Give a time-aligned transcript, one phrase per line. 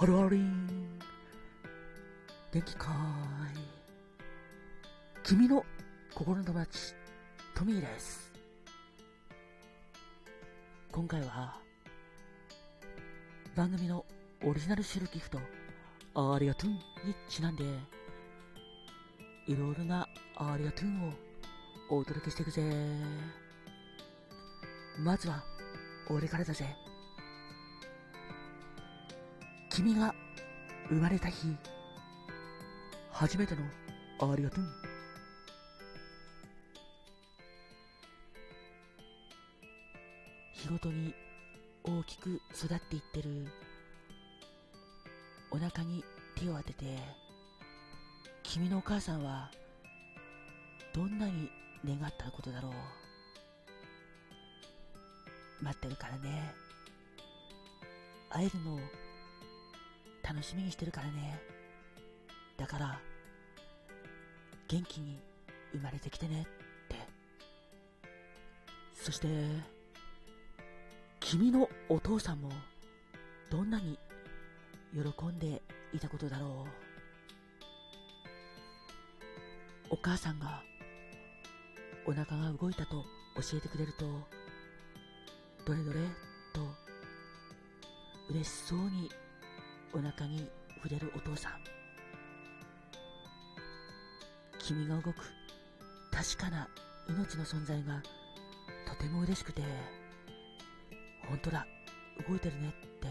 [0.00, 0.66] ハローリン
[2.54, 3.60] 元気かーい
[5.22, 5.62] 君の
[6.14, 6.94] 心の友達
[7.54, 8.32] トミーです。
[10.90, 11.54] 今回は
[13.54, 14.06] 番組の
[14.42, 15.38] オリジナルシルギフト
[16.14, 16.80] ありがとうに
[17.28, 17.64] ちなんで
[19.46, 20.86] いろいろなありがと
[21.90, 22.62] うをお届けしていくぜ。
[24.98, 25.44] まずは
[26.08, 26.74] 俺からだぜ。
[29.82, 30.14] 君が
[30.90, 31.56] 生まれた日
[33.12, 33.62] 初めての
[34.30, 34.64] ありがとう。
[40.52, 41.14] 日ごとに
[41.82, 43.46] 大きく育っていってる
[45.50, 46.04] お腹に
[46.36, 46.98] 手を当てて
[48.42, 49.50] 君のお母さんは
[50.94, 51.50] どんなに
[51.86, 52.72] 願ったことだろう。
[55.64, 56.52] 待ってるからね。
[58.28, 58.78] 会えるのを
[60.22, 61.40] 楽しみにしてるからね。
[62.56, 63.00] だから
[64.68, 65.18] 元気に
[65.72, 66.44] 生まれてきてねっ
[66.88, 66.96] て。
[68.94, 69.28] そして
[71.20, 72.50] 君のお父さんも
[73.50, 73.98] どんなに
[74.92, 75.62] 喜んで
[75.92, 76.66] いたことだろ
[79.90, 79.94] う。
[79.94, 80.62] お母さんが
[82.06, 83.04] お腹が動いたと
[83.36, 84.06] 教えてくれると
[85.66, 86.00] どれどれ
[86.52, 86.60] と
[88.30, 89.10] 嬉しそうに
[89.92, 91.52] お腹に触れるお父さん。
[94.58, 95.14] 君が動く
[96.12, 96.68] 確かな
[97.08, 98.02] 命の存在が
[98.86, 99.62] とても嬉しくて
[101.28, 101.66] 本当だ
[102.28, 103.08] 動いてるねって。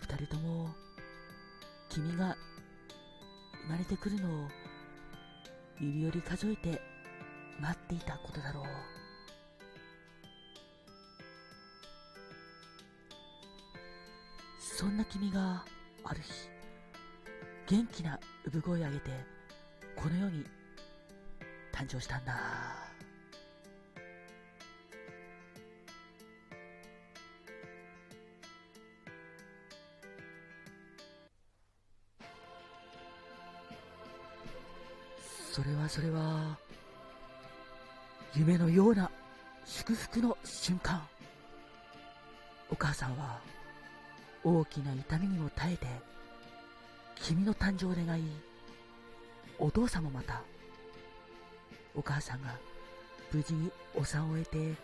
[0.00, 0.68] 二人とも
[1.88, 2.36] 君が
[3.66, 4.48] 生まれてくるのを
[5.80, 6.80] 指折り数えて
[7.58, 8.93] 待っていたことだろう。
[14.84, 15.64] そんな君が
[16.04, 19.10] ある日元気な産声を上げて
[19.96, 20.44] この世に
[21.72, 22.34] 誕生したんだ。
[35.50, 36.58] それはそれは
[38.34, 39.10] 夢のような
[39.64, 41.02] 祝福の瞬間。
[42.70, 43.53] お母さんは
[44.44, 45.86] 大きな痛みにも耐えて
[47.16, 48.22] 君の誕生を願い
[49.58, 50.42] お父さんもまた
[51.94, 52.58] お母さんが
[53.32, 54.74] 無事にお産を終えて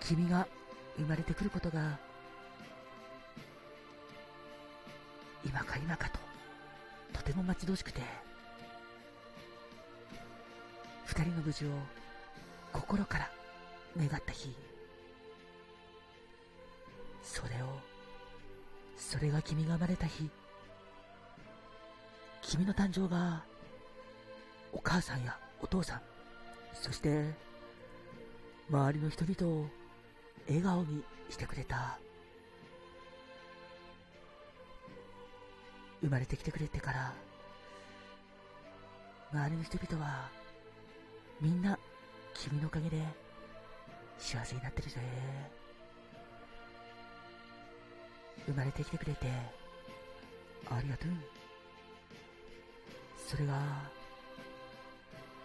[0.00, 0.46] 君が
[0.96, 1.98] 生まれてくることが
[5.44, 6.18] 今か今かと
[7.18, 8.02] とても待ち遠しくて
[11.06, 11.68] 二人の無事を
[12.72, 13.30] 心から
[13.96, 14.54] 願った日
[17.22, 17.89] それを
[19.00, 20.28] それが君が生まれた日
[22.42, 23.42] 君の誕生が
[24.72, 26.00] お母さんやお父さん
[26.74, 27.24] そして
[28.70, 29.66] 周りの人々を
[30.46, 31.98] 笑顔にしてくれた
[36.02, 37.12] 生まれてきてくれてから
[39.32, 40.28] 周りの人々は
[41.40, 41.78] みんな
[42.34, 43.02] 君のおかげで
[44.18, 45.59] 幸せになってるぜ。
[48.50, 49.28] 生まれてきてくれて
[50.68, 51.10] ありがとう。
[53.16, 53.54] それが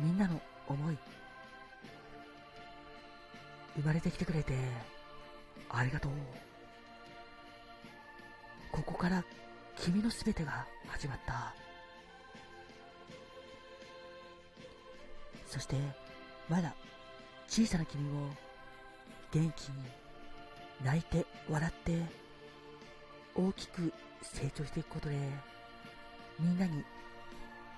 [0.00, 0.98] みんなの思い。
[3.76, 4.54] 生まれてきてくれて
[5.68, 6.12] ありがとう。
[8.72, 9.22] ここから
[9.76, 11.54] 君のすべてが始まった。
[15.46, 15.76] そして
[16.48, 16.74] まだ
[17.46, 18.30] 小さな君も
[19.30, 19.74] 元気に
[20.82, 22.25] 泣いて笑って
[23.38, 23.92] 大きく
[24.22, 25.16] 成長していくことで
[26.40, 26.82] みんなに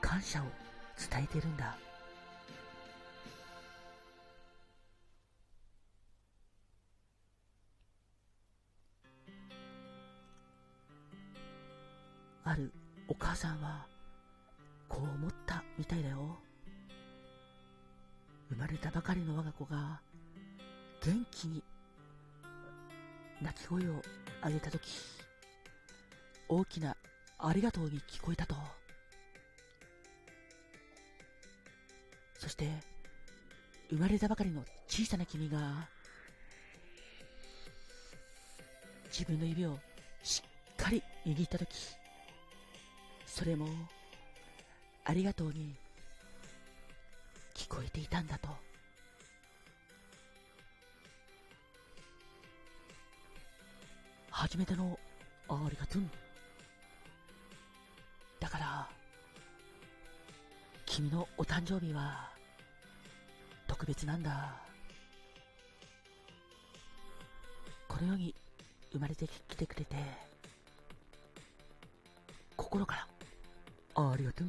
[0.00, 0.46] 感謝を
[1.10, 1.76] 伝えてるんだ。
[12.44, 12.72] ある
[13.06, 13.86] お母さんは
[14.88, 16.38] こう思ったみたいだよ。
[18.50, 20.00] 生まれたばかりの我が子が
[21.02, 21.62] 元気に
[23.40, 24.02] 泣き声を
[24.44, 25.21] 上げたとき
[26.54, 26.94] 大きな
[27.38, 28.54] ありがとうに聞こえたと
[32.38, 32.68] そして
[33.88, 35.88] 生まれたばかりの小さな君が
[39.10, 39.78] 自分の指を
[40.22, 41.70] しっかり握ったとき
[43.24, 43.66] それも
[45.04, 45.74] ありがとうに
[47.54, 48.50] 聞こえていたんだと
[54.30, 54.98] 初めての
[55.48, 56.21] ありがとう。
[58.52, 58.86] から、
[60.84, 62.28] 君のお誕生日は、
[63.66, 64.54] 特別なんだ。
[67.88, 68.34] この世に
[68.92, 69.96] 生まれてきてくれて、
[72.54, 72.96] 心か
[73.94, 74.48] ら、ありがとう。